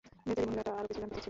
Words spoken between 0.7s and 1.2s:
আরো কিছু জানতে চাচ্ছিল।